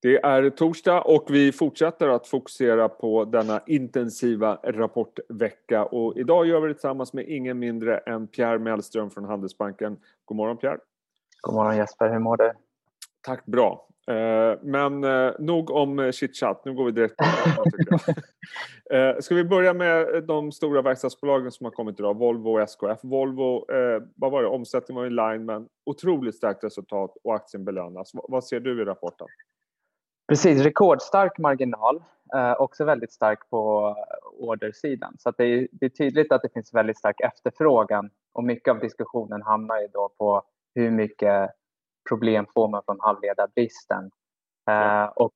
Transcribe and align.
Det 0.00 0.16
är 0.16 0.50
torsdag 0.50 1.02
och 1.02 1.24
vi 1.28 1.52
fortsätter 1.52 2.08
att 2.08 2.26
fokusera 2.26 2.88
på 2.88 3.24
denna 3.24 3.60
intensiva 3.66 4.58
rapportvecka. 4.64 5.84
Och 5.84 6.16
idag 6.16 6.46
gör 6.46 6.60
vi 6.60 6.68
det 6.68 6.74
tillsammans 6.74 7.12
med 7.12 7.28
ingen 7.28 7.58
mindre 7.58 7.98
än 7.98 8.26
Pierre 8.26 8.58
Mellström 8.58 9.10
från 9.10 9.24
Handelsbanken. 9.24 9.96
God 10.24 10.36
morgon 10.36 10.56
Pierre! 10.56 10.78
God 11.40 11.54
morgon 11.54 11.76
Jesper, 11.76 12.08
hur 12.08 12.18
mår 12.18 12.36
du? 12.36 12.52
Tack 13.20 13.46
bra! 13.46 13.88
Eh, 14.08 14.58
men 14.62 15.04
eh, 15.04 15.32
nog 15.38 15.70
om 15.70 16.12
chitchat, 16.12 16.64
nu 16.64 16.74
går 16.74 16.84
vi 16.84 16.92
direkt 16.92 17.16
på 17.16 17.24
det. 18.90 19.22
Ska 19.22 19.34
vi 19.34 19.44
börja 19.44 19.74
med 19.74 20.24
de 20.24 20.52
stora 20.52 20.82
verkstadsbolagen 20.82 21.52
som 21.52 21.64
har 21.64 21.70
kommit 21.70 22.00
idag, 22.00 22.18
Volvo 22.18 22.50
och 22.50 22.60
SKF. 22.60 22.98
Volvo, 23.02 23.64
vad 24.14 24.32
var 24.32 24.42
det, 24.42 24.48
omsättningen 24.48 25.00
var 25.00 25.06
i 25.06 25.10
line 25.10 25.44
men 25.44 25.68
otroligt 25.86 26.34
starkt 26.34 26.64
resultat 26.64 27.16
och 27.24 27.34
aktien 27.34 27.64
belönas. 27.64 28.10
Vad 28.14 28.44
ser 28.44 28.60
du 28.60 28.82
i 28.82 28.84
rapporten? 28.84 29.26
Precis, 30.28 30.62
rekordstark 30.62 31.38
marginal. 31.38 32.02
Eh, 32.34 32.60
också 32.60 32.84
väldigt 32.84 33.12
stark 33.12 33.50
på 33.50 33.94
ordersidan. 34.38 35.14
Så 35.18 35.30
det 35.30 35.44
är, 35.44 35.68
det, 35.72 35.86
är, 35.86 35.90
tydligt 35.90 36.32
att 36.32 36.42
det 36.42 36.52
finns 36.52 36.74
väldigt 36.74 36.98
stark 36.98 37.20
efterfrågan 37.20 38.10
och 38.32 38.44
mycket 38.44 38.70
av 38.70 38.78
diskussionen 38.78 39.42
hamnar 39.42 39.80
ju 39.80 39.88
då 39.88 40.10
på 40.18 40.42
hur 40.74 40.90
mycket 40.90 41.50
problem 42.08 42.46
får 42.54 42.68
man 42.68 42.82
från 42.86 43.00
halvledarbristen. 43.00 44.10
Eh, 44.70 45.04
och 45.04 45.34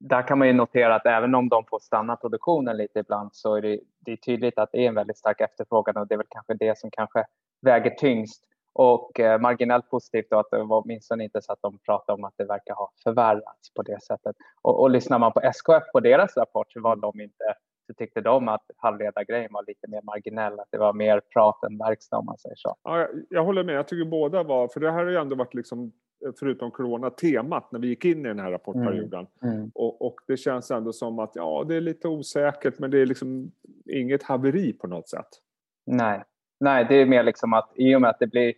där 0.00 0.28
kan 0.28 0.38
man 0.38 0.48
ju 0.48 0.54
notera 0.54 0.94
att 0.94 1.06
även 1.06 1.34
om 1.34 1.48
de 1.48 1.64
får 1.70 1.78
stanna 1.78 2.16
produktionen 2.16 2.76
lite 2.76 2.98
ibland 2.98 3.30
så 3.32 3.54
är 3.54 3.62
det, 3.62 3.80
det 3.98 4.12
är 4.12 4.16
tydligt 4.16 4.58
att 4.58 4.72
det 4.72 4.84
är 4.84 4.88
en 4.88 4.94
väldigt 4.94 5.18
stark 5.18 5.40
efterfrågan 5.40 5.96
och 5.96 6.06
det 6.06 6.14
är 6.14 6.18
väl 6.18 6.26
kanske 6.30 6.54
det 6.54 6.78
som 6.78 6.90
kanske 6.90 7.24
väger 7.62 7.90
tyngst 7.90 8.44
och 8.74 9.20
eh, 9.20 9.40
marginellt 9.40 9.90
positivt 9.90 10.26
då 10.30 10.38
att 10.38 10.50
det 10.50 10.62
var 10.62 10.82
åtminstone 10.84 11.24
inte 11.24 11.42
så 11.42 11.52
att 11.52 11.62
de 11.62 11.78
pratade 11.78 12.18
om 12.18 12.24
att 12.24 12.34
det 12.36 12.44
verkar 12.44 12.74
ha 12.74 12.90
förvärrats 13.04 13.74
på 13.74 13.82
det 13.82 14.02
sättet. 14.02 14.36
Och, 14.62 14.80
och 14.80 14.90
lyssnar 14.90 15.18
man 15.18 15.32
på 15.32 15.40
SKF 15.40 15.92
på 15.92 16.00
deras 16.00 16.36
rapport 16.36 16.72
så 16.72 16.80
var 16.80 16.96
de 16.96 17.20
inte 17.20 17.44
så 17.86 17.94
tyckte 17.94 18.20
de 18.20 18.48
att 18.48 18.62
halvledargrejen 18.76 19.52
var 19.52 19.64
lite 19.66 19.88
mer 19.88 20.02
marginell, 20.02 20.60
att 20.60 20.68
det 20.70 20.78
var 20.78 20.92
mer 20.92 21.20
prat 21.32 21.64
än 21.64 21.78
verkstad 21.78 22.16
om 22.16 22.26
man 22.26 22.38
säger 22.38 22.56
så. 22.56 22.76
Ja, 22.82 22.98
jag, 22.98 23.08
jag 23.28 23.44
håller 23.44 23.64
med, 23.64 23.74
jag 23.74 23.88
tycker 23.88 24.10
båda 24.10 24.42
var, 24.42 24.68
för 24.68 24.80
det 24.80 24.90
här 24.90 25.04
har 25.04 25.10
ju 25.10 25.16
ändå 25.16 25.36
varit 25.36 25.54
liksom 25.54 25.92
förutom 26.38 26.70
corona 26.70 27.10
temat 27.10 27.72
när 27.72 27.80
vi 27.80 27.88
gick 27.88 28.04
in 28.04 28.18
i 28.18 28.28
den 28.28 28.38
här 28.38 28.50
rapportperioden. 28.50 29.26
Mm. 29.42 29.54
Mm. 29.54 29.70
Och, 29.74 30.06
och, 30.06 30.20
det 30.26 30.36
känns 30.36 30.70
ändå 30.70 30.92
som 30.92 31.18
att 31.18 31.30
ja, 31.34 31.64
det 31.68 31.76
är 31.76 31.80
lite 31.80 32.08
osäkert 32.08 32.78
men 32.78 32.90
det 32.90 32.98
är 32.98 33.06
liksom 33.06 33.52
inget 33.90 34.22
haveri 34.22 34.72
på 34.72 34.86
något 34.86 35.08
sätt. 35.08 35.28
Nej, 35.86 36.24
Nej 36.60 36.86
det 36.88 36.94
är 36.94 37.06
mer 37.06 37.22
liksom 37.22 37.52
att 37.52 37.72
i 37.74 37.94
och 37.96 38.00
med 38.00 38.10
att 38.10 38.18
det 38.18 38.26
blir 38.26 38.54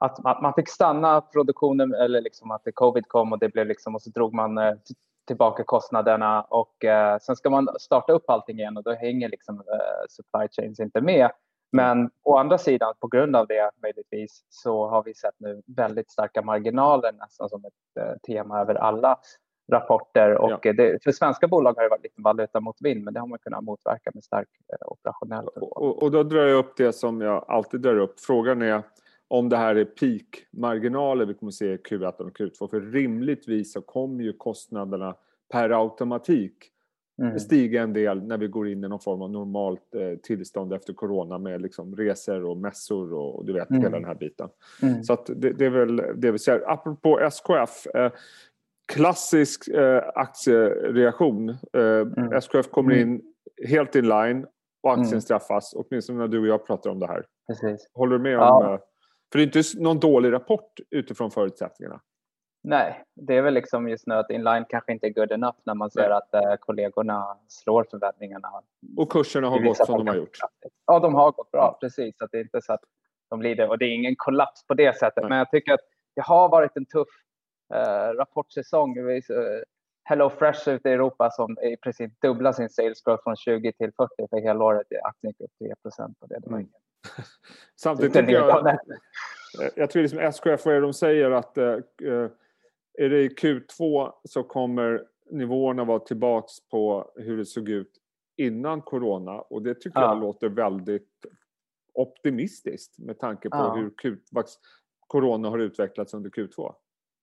att, 0.00 0.26
att 0.26 0.42
man 0.42 0.54
fick 0.54 0.68
stanna 0.68 1.20
produktionen 1.20 1.94
eller 1.94 2.20
liksom 2.20 2.50
att 2.50 2.62
covid 2.74 3.08
kom 3.08 3.32
och 3.32 3.38
det 3.38 3.48
blev 3.48 3.66
liksom 3.66 3.94
och 3.94 4.02
så 4.02 4.10
drog 4.10 4.34
man 4.34 4.58
eh, 4.58 4.74
tillbaka 5.26 5.64
kostnaderna 5.64 6.42
och 6.42 6.84
eh, 6.84 7.18
sen 7.18 7.36
ska 7.36 7.50
man 7.50 7.68
starta 7.80 8.12
upp 8.12 8.30
allting 8.30 8.58
igen 8.58 8.76
och 8.76 8.82
då 8.82 8.92
hänger 8.92 9.28
liksom 9.28 9.56
eh, 9.58 10.06
supply 10.08 10.48
chains 10.48 10.80
inte 10.80 11.00
med. 11.00 11.30
Men 11.72 12.10
å 12.22 12.36
andra 12.36 12.58
sidan, 12.58 12.94
på 13.00 13.06
grund 13.06 13.36
av 13.36 13.46
det 13.46 13.70
möjligtvis, 13.82 14.44
så 14.48 14.88
har 14.88 15.02
vi 15.02 15.14
sett 15.14 15.34
nu 15.38 15.62
väldigt 15.66 16.10
starka 16.10 16.42
marginaler 16.42 17.12
nästan 17.12 17.48
som 17.48 17.64
ett 17.64 18.02
eh, 18.02 18.16
tema 18.26 18.60
över 18.60 18.74
alla 18.74 19.18
rapporter. 19.72 20.34
Och 20.34 20.66
ja. 20.66 20.72
det, 20.72 21.02
för 21.04 21.12
svenska 21.12 21.48
bolag 21.48 21.74
har 21.76 21.82
det 21.82 21.88
varit 21.88 22.02
lite 22.02 22.22
valuta 22.22 22.60
mot 22.60 22.76
vind, 22.80 23.04
men 23.04 23.14
det 23.14 23.20
har 23.20 23.26
man 23.26 23.38
kunnat 23.38 23.64
motverka 23.64 24.10
med 24.14 24.24
stark 24.24 24.48
eh, 24.72 24.92
operationell. 24.92 25.48
Och, 25.48 26.02
och, 26.02 26.10
då 26.10 26.22
drar 26.22 26.46
jag 26.46 26.58
upp 26.58 26.76
det 26.76 26.92
som 26.92 27.20
jag 27.20 27.44
alltid 27.48 27.80
drar 27.80 27.96
upp. 27.96 28.20
Frågan 28.20 28.62
är 28.62 28.82
om 29.30 29.48
det 29.48 29.56
här 29.56 29.76
är 29.76 29.84
peakmarginaler 29.84 31.26
vi 31.26 31.34
kommer 31.34 31.52
se 31.52 31.72
i 31.72 31.76
Q1 31.76 32.16
och 32.16 32.38
Q2. 32.38 32.70
För 32.70 32.80
rimligtvis 32.80 33.72
så 33.72 33.80
kommer 33.80 34.24
ju 34.24 34.32
kostnaderna 34.32 35.16
per 35.52 35.70
automatik 35.70 36.54
mm. 37.22 37.38
stiga 37.38 37.82
en 37.82 37.92
del 37.92 38.22
när 38.22 38.38
vi 38.38 38.46
går 38.48 38.68
in 38.68 38.84
i 38.84 38.88
någon 38.88 39.00
form 39.00 39.22
av 39.22 39.30
normalt 39.30 39.94
eh, 39.94 40.18
tillstånd 40.22 40.72
efter 40.72 40.92
corona 40.92 41.38
med 41.38 41.62
liksom 41.62 41.96
resor 41.96 42.44
och 42.44 42.56
mässor 42.56 43.14
och, 43.14 43.38
och 43.38 43.44
du 43.44 43.52
vet 43.52 43.70
mm. 43.70 43.82
hela 43.82 43.96
den 43.96 44.04
här 44.04 44.14
biten. 44.14 44.48
Mm. 44.82 45.04
Så 45.04 45.24
det, 45.26 45.52
det, 45.52 45.66
är 45.66 45.70
väl 45.70 45.96
det 46.16 46.30
vi 46.30 46.38
ser. 46.38 46.70
Apropå 46.70 47.20
SKF. 47.20 47.86
Eh, 47.94 48.12
klassisk 48.92 49.68
eh, 49.68 50.02
aktiereaktion. 50.14 51.48
Eh, 51.48 51.82
mm. 51.82 52.32
SKF 52.32 52.70
kommer 52.70 52.92
mm. 52.92 53.08
in 53.08 53.22
helt 53.68 53.96
in 53.96 54.08
line 54.08 54.46
och 54.82 54.90
aktien 54.90 55.08
mm. 55.08 55.20
straffas. 55.20 55.74
Åtminstone 55.74 56.18
när 56.18 56.28
du 56.28 56.40
och 56.40 56.46
jag 56.46 56.66
pratar 56.66 56.90
om 56.90 56.98
det 56.98 57.06
här. 57.06 57.24
Precis. 57.46 57.90
Håller 57.94 58.18
du 58.18 58.22
med 58.22 58.38
om 58.38 58.40
ja. 58.40 58.78
För 59.32 59.38
det 59.38 59.42
är 59.42 59.46
inte 59.46 59.82
någon 59.82 60.00
dålig 60.00 60.32
rapport 60.32 60.80
utifrån 60.90 61.30
förutsättningarna. 61.30 62.00
Nej, 62.62 63.04
det 63.14 63.36
är 63.36 63.42
väl 63.42 63.54
liksom 63.54 63.88
just 63.88 64.06
nu 64.06 64.14
att 64.14 64.30
inline 64.30 64.64
kanske 64.68 64.92
inte 64.92 65.06
är 65.06 65.10
good 65.10 65.32
enough 65.32 65.58
när 65.64 65.74
man 65.74 65.90
ser 65.90 66.08
Nej. 66.08 66.12
att 66.12 66.34
eh, 66.34 66.54
kollegorna 66.60 67.38
slår 67.48 67.86
förväntningarna. 67.90 68.48
Och 68.96 69.12
kurserna 69.12 69.48
har 69.48 69.58
gått 69.58 69.76
som 69.86 69.98
de 69.98 70.06
har 70.06 70.16
gjort? 70.16 70.38
Ja, 70.86 70.98
de 70.98 71.14
har 71.14 71.32
gått 71.32 71.50
bra, 71.50 71.78
precis. 71.80 72.18
Så 72.18 72.26
det 72.26 72.38
är 72.38 72.42
inte 72.42 72.62
så 72.62 72.72
att 72.72 72.84
de 73.30 73.42
lider 73.42 73.68
och 73.68 73.78
det 73.78 73.84
är 73.84 73.94
ingen 73.94 74.14
kollaps 74.16 74.66
på 74.66 74.74
det 74.74 74.98
sättet. 74.98 75.22
Nej. 75.22 75.28
Men 75.28 75.38
jag 75.38 75.50
tycker 75.50 75.72
att 75.72 75.80
det 76.14 76.22
har 76.22 76.48
varit 76.48 76.76
en 76.76 76.86
tuff 76.86 77.08
eh, 77.74 78.14
rapportsäsong. 78.14 78.98
Eh, 78.98 79.22
Hello 80.04 80.30
Fresh 80.30 80.68
ute 80.68 80.88
i 80.88 80.92
Europa 80.92 81.30
som 81.30 81.58
i 81.58 81.76
princip 81.76 82.20
dubblar 82.20 82.52
sin 82.52 82.70
sales 82.70 83.02
growth 83.02 83.22
från 83.22 83.36
20 83.36 83.72
till 83.72 83.92
40 83.96 84.28
för 84.30 84.40
helåret. 84.40 84.86
Aktien 85.02 85.30
gick 85.30 85.40
upp 85.40 85.58
3 85.58 85.74
procent 85.82 86.20
på 86.20 86.26
det. 86.26 86.38
det 86.38 86.50
var 86.50 86.58
mm. 86.58 86.70
Samtidigt 87.76 88.12
tycker 88.12 88.32
jag, 88.32 88.78
jag 89.76 89.90
tror 89.90 90.02
liksom 90.02 90.18
SKF, 90.18 90.66
vad 90.66 90.74
är 90.74 90.80
de 90.80 90.94
säger 90.94 91.30
att 91.30 91.58
eh, 91.58 91.78
är 92.98 93.08
det 93.08 93.22
i 93.22 93.28
Q2 93.28 94.12
så 94.24 94.42
kommer 94.42 95.06
nivåerna 95.30 95.84
vara 95.84 95.98
tillbaks 95.98 96.68
på 96.70 97.12
hur 97.16 97.36
det 97.36 97.46
såg 97.46 97.68
ut 97.68 97.92
innan 98.36 98.82
corona 98.82 99.40
och 99.40 99.62
det 99.62 99.74
tycker 99.74 100.00
ja. 100.00 100.06
jag 100.06 100.20
låter 100.20 100.48
väldigt 100.48 101.26
optimistiskt 101.94 102.98
med 102.98 103.18
tanke 103.18 103.50
på 103.50 103.56
ja. 103.56 103.74
hur 103.74 103.90
Q, 103.90 104.16
corona 105.06 105.48
har 105.50 105.58
utvecklats 105.58 106.14
under 106.14 106.30
Q2. 106.30 106.74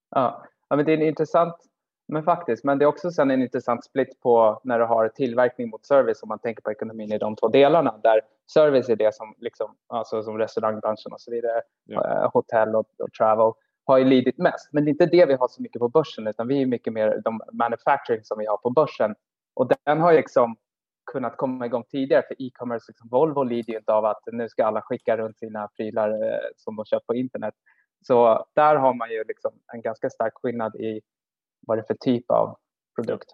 Ja. 0.09 0.45
ja, 0.69 0.75
men 0.75 0.85
det 0.85 0.93
är 0.93 0.97
en 0.97 1.07
intressant 1.07 1.55
men 2.07 2.23
faktiskt, 2.23 2.63
men 2.63 2.79
det 2.79 2.85
är 2.85 2.87
också 2.87 3.11
sen 3.11 3.31
en 3.31 3.41
intressant 3.41 3.85
split 3.85 4.21
på 4.21 4.61
när 4.63 4.79
du 4.79 4.85
har 4.85 5.09
tillverkning 5.09 5.69
mot 5.69 5.85
service 5.85 6.23
om 6.23 6.29
man 6.29 6.39
tänker 6.39 6.61
på 6.61 6.71
ekonomin 6.71 7.11
i 7.11 7.17
de 7.17 7.35
två 7.35 7.47
delarna 7.47 7.99
där 8.03 8.21
service 8.53 8.89
är 8.89 8.95
det 8.95 9.15
som 9.15 9.35
liksom, 9.37 9.75
alltså 9.87 10.23
som 10.23 10.37
restaurangbranschen 10.37 11.13
och 11.13 11.21
så 11.21 11.31
vidare, 11.31 11.61
ja. 11.85 12.23
Eh, 12.23 12.31
hotell 12.33 12.75
och, 12.75 12.85
och, 12.97 13.13
travel 13.17 13.53
har 13.85 13.97
ju 13.97 14.05
lidit 14.05 14.37
mest. 14.37 14.69
Men 14.71 14.85
det 14.85 14.89
är 14.89 14.91
inte 14.91 15.05
det 15.05 15.25
vi 15.25 15.33
har 15.33 15.47
så 15.47 15.61
mycket 15.61 15.79
på 15.79 15.89
börsen 15.89 16.27
utan 16.27 16.47
vi 16.47 16.61
är 16.61 16.65
mycket 16.65 16.93
mer 16.93 17.21
de 17.23 17.41
manufacturing 17.53 18.23
som 18.23 18.39
vi 18.39 18.45
har 18.45 18.57
på 18.57 18.69
börsen 18.69 19.15
och 19.53 19.71
den 19.85 19.99
har 19.99 20.11
ju 20.11 20.17
liksom 20.17 20.55
kunnat 21.11 21.37
komma 21.37 21.65
igång 21.65 21.83
tidigare 21.83 22.23
för 22.27 22.35
e-commerce, 22.39 22.85
liksom 22.87 23.09
Volvo 23.11 23.43
lider 23.43 23.73
ju 23.73 23.79
inte 23.79 23.93
av 23.93 24.05
att 24.05 24.21
nu 24.31 24.49
ska 24.49 24.65
alla 24.65 24.81
skicka 24.81 25.17
runt 25.17 25.37
sina 25.37 25.67
prylar 25.67 26.09
eh, 26.09 26.39
som 26.55 26.75
de 26.75 26.85
köpt 26.85 27.07
på 27.07 27.15
internet. 27.15 27.53
Så 28.07 28.45
där 28.53 28.75
har 28.75 28.93
man 28.93 29.09
ju 29.09 29.23
liksom 29.27 29.51
en 29.73 29.81
ganska 29.81 30.09
stark 30.09 30.33
skillnad 30.35 30.75
i 30.75 31.01
vad 31.67 31.77
det 31.77 31.81
är 31.81 31.85
för 31.85 31.93
typ 31.93 32.31
av 32.31 32.57
produkt. 32.95 33.33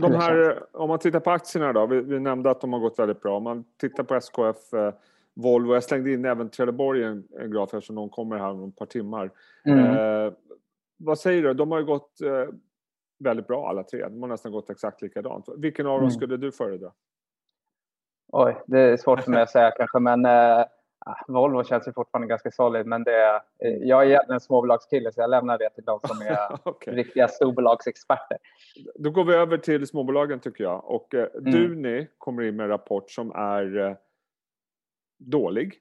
De 0.00 0.14
här, 0.14 0.62
om 0.76 0.88
man 0.88 0.98
tittar 0.98 1.20
på 1.20 1.30
aktierna 1.30 1.72
då, 1.72 1.86
vi, 1.86 2.00
vi, 2.00 2.20
nämnde 2.20 2.50
att 2.50 2.60
de 2.60 2.72
har 2.72 2.80
gått 2.80 2.98
väldigt 2.98 3.20
bra. 3.20 3.36
Om 3.36 3.42
man 3.42 3.64
tittar 3.80 4.04
på 4.04 4.14
SKF, 4.14 4.74
eh, 4.74 4.94
Volvo, 5.34 5.74
jag 5.74 5.84
slängde 5.84 6.12
in 6.12 6.24
även 6.24 6.50
Trelleborg 6.50 7.04
en, 7.04 7.28
en 7.40 7.50
graf 7.50 7.74
eftersom 7.74 7.96
de 7.96 8.10
kommer 8.10 8.38
här 8.38 8.50
om 8.50 8.68
ett 8.68 8.76
par 8.76 8.86
timmar. 8.86 9.30
Mm. 9.64 9.78
Eh, 9.78 10.32
vad 10.96 11.18
säger 11.18 11.42
du? 11.42 11.54
De 11.54 11.70
har 11.70 11.78
ju 11.78 11.84
gått 11.84 12.20
eh, 12.20 12.46
väldigt 13.18 13.46
bra 13.46 13.68
alla 13.68 13.82
tre. 13.82 14.08
De 14.08 14.22
har 14.22 14.28
nästan 14.28 14.52
gått 14.52 14.70
exakt 14.70 15.02
likadant. 15.02 15.48
Vilken 15.56 15.86
av 15.86 15.92
dem 15.92 16.00
mm. 16.00 16.10
skulle 16.10 16.36
du 16.36 16.52
föredra? 16.52 16.92
Oj, 18.32 18.62
det 18.66 18.80
är 18.80 18.96
svårt 18.96 19.20
för 19.20 19.30
mig 19.30 19.42
att 19.42 19.50
säga 19.50 19.70
kanske, 19.70 19.98
men 19.98 20.24
eh, 20.24 20.64
Volvo 21.28 21.64
känns 21.64 21.88
ju 21.88 21.92
fortfarande 21.92 22.28
ganska 22.28 22.50
solid, 22.50 22.86
men 22.86 23.04
det 23.04 23.16
är, 23.16 23.34
eh, 23.34 23.76
jag 23.80 24.02
är 24.02 24.06
egentligen 24.06 24.34
en 24.34 24.40
småbolagskille 24.40 25.12
så 25.12 25.20
jag 25.20 25.30
lämnar 25.30 25.58
det 25.58 25.70
till 25.70 25.84
de 25.84 26.00
som 26.04 26.20
är 26.20 26.68
okay. 26.68 26.94
riktiga 26.94 27.28
storbolagsexperter. 27.28 28.38
Då 28.94 29.10
går 29.10 29.24
vi 29.24 29.34
över 29.34 29.58
till 29.58 29.86
småbolagen 29.86 30.40
tycker 30.40 30.64
jag. 30.64 30.84
Och 30.84 31.14
eh, 31.14 31.28
mm. 31.38 31.52
Duni 31.52 32.08
kommer 32.18 32.42
in 32.42 32.56
med 32.56 32.64
en 32.64 32.70
rapport 32.70 33.10
som 33.10 33.32
är 33.32 33.78
eh, 33.78 33.96
dålig. 35.18 35.78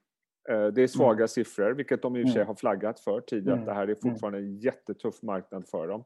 Eh, 0.49 0.65
det 0.65 0.81
är 0.81 0.87
svaga 0.87 1.15
mm. 1.15 1.27
siffror, 1.27 1.71
vilket 1.71 2.01
de 2.01 2.15
i 2.15 2.23
och 2.23 2.27
för 2.27 2.33
sig 2.33 2.41
mm. 2.41 2.47
har 2.47 2.55
flaggat 2.55 2.99
för 2.99 3.21
tidigare. 3.21 3.57
Mm. 3.57 3.59
Att 3.59 3.65
det 3.65 3.73
här 3.73 3.81
är 3.81 3.85
mm. 3.85 3.99
fortfarande 4.01 4.39
en 4.39 4.57
jättetuff 4.57 5.21
marknad 5.21 5.67
för 5.67 5.87
dem. 5.87 6.03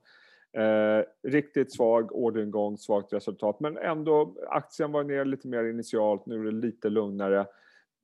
Eh, 0.58 1.04
riktigt 1.32 1.74
svag 1.74 2.16
orderingång, 2.16 2.78
svagt 2.78 3.14
resultat. 3.14 3.60
Men 3.60 3.78
ändå, 3.78 4.36
aktien 4.50 4.92
var 4.92 5.04
ner 5.04 5.26
lite 5.26 5.48
mer 5.48 5.64
initialt, 5.64 6.26
nu 6.26 6.40
är 6.40 6.44
det 6.44 6.52
lite 6.52 6.90
lugnare 6.90 7.46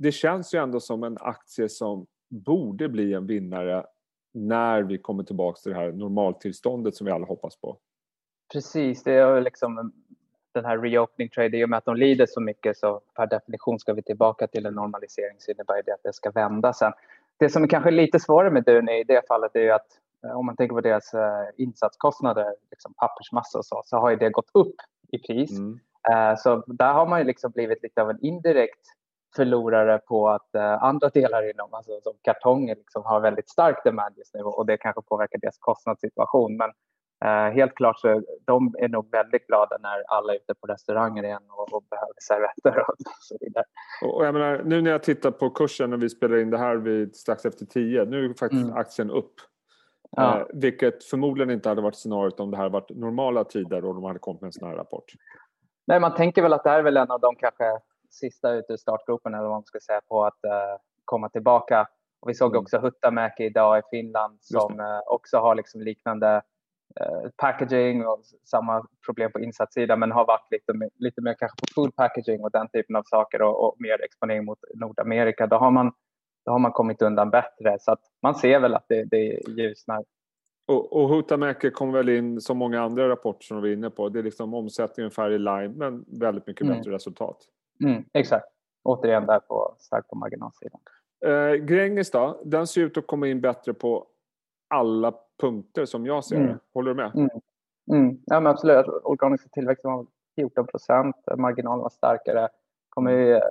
det 0.02 0.12
känns 0.12 0.54
ju 0.54 0.60
ändå 0.60 0.80
som 0.80 1.04
en 1.04 1.18
aktie 1.20 1.70
som 1.70 2.06
borde 2.30 2.90
bli 2.90 3.14
en 3.14 3.28
vinnare 3.28 3.86
när 4.34 4.84
vi 4.84 4.98
kommer 4.98 5.24
tillbaka 5.24 5.60
till 5.60 5.72
det 5.72 5.78
här 5.78 5.92
normaltillståndet 5.92 6.96
som 6.96 7.06
vi 7.06 7.12
alla 7.12 7.26
hoppas 7.26 7.62
på. 7.62 7.78
Precis, 8.54 9.04
det 9.04 9.14
är 9.14 9.42
liksom 9.42 9.92
den 10.54 10.66
här 10.66 10.78
reopening 10.78 11.30
trade, 11.30 11.58
i 11.58 11.66
och 11.66 11.70
med 11.70 11.78
att 11.78 11.86
de 11.86 11.96
lider 11.96 12.26
så 12.26 12.42
mycket 12.42 12.78
så 12.78 13.02
per 13.16 13.28
definition 13.28 13.80
ska 13.80 13.94
vi 13.94 14.02
tillbaka 14.02 14.48
till 14.48 14.66
en 14.66 14.74
normalisering 14.74 15.36
så 15.40 15.52
innebär 15.52 15.84
det 15.86 15.94
att 15.94 16.04
det 16.04 16.14
ska 16.14 16.32
vända 16.32 16.74
sen. 16.74 16.92
Det 17.38 17.50
som 17.50 17.64
är 17.64 17.68
kanske 17.68 17.92
lite 17.92 18.20
svårare 18.20 18.52
med 18.52 18.64
Duni 18.64 19.00
i 19.00 19.04
det 19.04 19.28
fallet 19.28 19.56
är 19.56 19.60
ju 19.60 19.72
att 19.72 19.88
eh, 20.26 20.32
om 20.32 20.46
man 20.46 20.56
tänker 20.56 20.76
på 20.76 20.82
deras 20.82 21.14
eh, 21.14 21.46
insatskostnader, 21.58 22.56
liksom 22.72 22.94
pappersmassa 22.94 23.58
och 23.58 23.66
så, 23.66 23.82
så 23.86 23.98
har 23.98 24.10
ju 24.10 24.16
det 24.16 24.30
gått 24.30 24.50
upp 24.54 24.76
i 25.12 25.20
pris. 25.20 25.52
Mm. 25.52 25.80
Eh, 26.12 26.36
så 26.38 26.64
där 26.68 26.94
har 26.94 27.08
man 27.08 27.20
ju 27.20 27.26
liksom 27.26 27.52
blivit 27.52 27.84
lite 27.84 28.02
av 28.02 28.10
en 28.10 28.26
indirekt 28.26 28.88
förlorare 29.36 29.98
på 29.98 30.30
att 30.30 30.56
andra 30.82 31.10
delar 31.10 31.50
inom, 31.52 31.74
alltså 31.74 31.92
som 32.04 32.14
kartonger, 32.22 32.76
liksom 32.76 33.04
har 33.06 33.20
väldigt 33.20 33.50
stark 33.50 33.84
demand 33.84 34.18
just 34.18 34.34
nu 34.34 34.42
och 34.42 34.66
det 34.66 34.78
kanske 34.78 35.02
påverkar 35.02 35.40
deras 35.40 35.58
kostnadssituation. 35.60 36.58
Men 36.58 36.72
Uh, 37.26 37.54
helt 37.54 37.76
klart 37.76 38.00
så 38.00 38.22
de 38.46 38.76
är 38.80 38.90
nog 38.90 39.12
väldigt 39.12 39.48
glada 39.48 39.78
när 39.80 40.04
alla 40.08 40.34
är 40.34 40.38
ute 40.38 40.54
på 40.54 40.68
restauranger 40.68 41.24
igen 41.24 41.42
och, 41.50 41.74
och 41.74 41.84
behöver 41.90 42.14
servetter 42.22 42.80
och 42.80 42.96
så 43.20 43.38
vidare. 43.40 43.66
Och 44.06 44.26
jag 44.26 44.34
menar, 44.34 44.62
nu 44.64 44.82
när 44.82 44.92
jag 44.92 45.04
tittar 45.04 45.32
på 45.32 45.50
kursen 45.50 45.90
när 45.90 45.98
vi 45.98 46.10
spelar 46.10 46.38
in 46.38 46.50
det 46.50 46.58
här 46.58 46.76
vid 46.76 47.16
strax 47.16 47.46
efter 47.46 47.66
tio, 47.66 48.06
nu 48.06 48.26
är 48.26 48.30
faktiskt 48.30 48.64
mm. 48.64 48.78
aktien 48.78 49.12
upp. 49.12 49.34
Ja. 50.12 50.38
Uh, 50.40 50.46
vilket 50.54 51.04
förmodligen 51.04 51.52
inte 51.52 51.70
hade 51.70 51.82
varit 51.82 51.96
scenariot 51.96 52.40
om 52.40 52.52
det 52.52 52.58
här 52.58 52.70
varit 52.70 52.90
normala 52.90 53.44
tider 53.44 53.86
och 53.86 53.96
de 53.96 54.04
hade 54.04 54.20
kommit 54.20 54.42
med 54.42 54.48
en 54.48 54.54
sån 54.54 54.70
här 54.70 54.76
rapport. 54.76 55.06
Nej, 55.88 56.00
man 56.00 56.16
tänker 56.16 56.42
väl 56.42 56.54
att 56.54 56.64
det 56.64 56.70
här 56.70 56.80
är 56.80 56.84
väl 56.84 56.98
en 56.98 57.12
av 57.12 57.20
de 57.20 57.36
kanske 57.36 57.64
sista 58.12 58.52
ute 58.52 58.74
i 58.74 58.78
startgropen 58.78 59.34
eller 59.34 59.44
vad 59.44 59.52
man 59.52 59.64
ska 59.64 59.80
säga 59.80 60.02
på 60.08 60.26
att 60.26 60.40
uh, 60.46 60.82
komma 61.06 61.30
tillbaka. 61.30 61.88
Och 62.20 62.30
vi 62.30 62.34
såg 62.34 62.52
mm. 62.52 62.62
också 62.62 62.78
Huttamäki 62.78 63.44
idag 63.44 63.80
i 63.80 63.82
Finland 63.92 64.38
som 64.42 65.02
också 65.06 65.38
har 65.38 65.56
liksom 65.56 65.82
liknande 65.82 66.42
Eh, 67.00 67.30
packaging 67.38 68.06
och 68.06 68.22
samma 68.44 68.86
problem 69.06 69.32
på 69.32 69.40
insatssidan 69.40 70.00
men 70.00 70.12
har 70.12 70.26
varit 70.26 70.48
lite, 70.52 70.90
lite 70.96 71.22
mer 71.22 71.36
kanske 71.40 71.56
på 71.56 71.74
food 71.76 71.96
packaging 71.96 72.44
och 72.44 72.52
den 72.52 72.68
typen 72.68 72.96
av 72.96 73.04
saker 73.04 73.42
och, 73.42 73.66
och 73.66 73.76
mer 73.80 74.04
exponering 74.04 74.46
mot 74.46 74.60
Nordamerika. 74.74 75.48
Då 75.48 75.56
har, 75.56 75.72
man, 75.72 75.92
då 76.46 76.52
har 76.52 76.60
man 76.60 76.72
kommit 76.72 77.02
undan 77.02 77.30
bättre 77.30 77.78
så 77.80 77.92
att 77.92 78.02
man 78.22 78.36
ser 78.36 78.60
väl 78.60 78.74
att 78.74 78.86
det, 78.88 79.04
det 79.04 79.40
ljusnar. 79.48 80.04
Och, 80.68 80.94
och 80.94 81.10
Huhtamäki 81.10 81.72
kom 81.72 81.92
väl 81.92 82.10
in 82.10 82.42
som 82.42 82.58
många 82.58 82.82
andra 82.82 83.10
rapporter 83.10 83.46
som 83.46 83.62
vi 83.62 83.62
var 83.62 83.78
inne 83.78 83.90
på. 83.90 84.10
Det 84.10 84.20
är 84.20 84.24
liksom 84.24 84.54
omsättning 84.54 85.04
ungefär 85.04 85.32
i 85.32 85.40
line 85.40 85.74
men 85.78 86.06
väldigt 86.08 86.48
mycket 86.48 86.66
mm. 86.66 86.78
bättre 86.78 86.92
resultat. 86.92 87.38
Mm, 87.84 88.04
exakt. 88.14 88.48
Återigen 88.84 89.26
där 89.26 89.40
på 89.40 89.76
starkt 89.80 90.08
på 90.08 90.16
marginalsidan. 90.16 90.82
Eh, 91.26 91.54
Gränges 91.54 92.12
då, 92.12 92.42
den 92.44 92.68
ser 92.68 92.82
ut 92.82 92.98
att 92.98 93.08
komma 93.08 93.28
in 93.28 93.42
bättre 93.42 93.74
på 93.74 94.08
alla 94.70 95.14
punkter 95.42 95.86
som 95.86 96.06
jag 96.06 96.26
ser 96.26 96.36
det. 96.36 96.44
Mm. 96.44 96.60
Håller 96.74 96.94
du 96.94 96.96
med? 96.96 97.12
Mm. 97.16 97.30
Mm. 97.92 98.18
Ja, 98.26 98.40
men 98.40 98.48
absolut. 98.48 98.86
Organiska 99.04 99.50
tillväxten 99.50 99.92
var 99.92 100.06
14 100.36 100.68
procent, 100.68 101.16
marginalen 101.38 101.82
var 101.82 101.90
starkare. 101.90 102.50
kommer 102.90 103.12
ju 103.12 103.34
uh, 103.34 103.42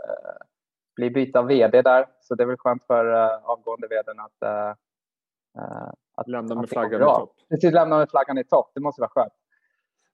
bli 0.97 1.11
byte 1.11 1.39
av 1.39 1.47
vd 1.47 1.83
där, 1.83 2.07
så 2.21 2.35
det 2.35 2.43
är 2.43 2.47
väl 2.47 2.57
skönt 2.59 2.87
för 2.87 3.07
uh, 3.07 3.51
avgående 3.51 3.89
vdn 3.89 4.21
att, 4.21 4.49
uh, 4.49 5.93
att 6.15 6.29
lämna 6.29 6.55
med 6.55 6.69
flaggan 6.69 7.03
i 7.03 7.05
topp. 7.05 7.35
Precis, 7.49 7.73
lämna 7.73 7.99
med 7.99 8.11
flaggan 8.11 8.39
i 8.39 8.45
topp. 8.45 8.71
Det 8.75 8.81
måste 8.81 9.01
vara 9.01 9.11
skönt. 9.11 9.33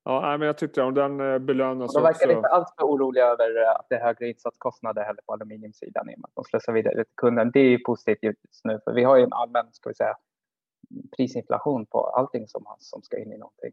Ja, 0.08 0.36
men 0.38 0.46
jag 0.46 0.58
tyckte 0.58 0.82
om 0.82 0.94
den 0.94 1.46
belönas 1.46 1.94
De 1.94 2.02
verkar 2.02 2.26
också. 2.26 2.36
inte 2.36 2.48
alls 2.48 2.74
för 2.78 2.84
oroliga 2.84 3.24
över 3.24 3.70
att 3.78 3.86
det 3.88 3.94
är 3.94 4.00
högre 4.00 4.28
insatskostnader 4.28 5.02
heller 5.02 5.20
på 5.26 5.32
aluminiumsidan 5.32 6.10
i 6.10 6.14
och 6.14 6.18
med 6.18 6.24
att 6.24 6.34
de 6.34 6.44
slösar 6.44 6.72
vidare 6.72 6.94
till 6.94 7.04
kunden. 7.16 7.50
Det 7.50 7.60
är 7.60 7.68
ju 7.70 7.78
positivt 7.78 8.20
just 8.22 8.64
nu, 8.64 8.80
för 8.84 8.92
vi 8.92 9.04
har 9.04 9.16
ju 9.16 9.22
en 9.22 9.32
allmän, 9.32 9.66
ska 9.72 9.88
vi 9.88 9.94
säga, 9.94 10.16
prisinflation 11.16 11.86
på 11.86 12.06
allting 12.06 12.48
som, 12.48 12.64
som 12.78 13.02
ska 13.02 13.18
in 13.18 13.32
i 13.32 13.38
någonting. 13.38 13.72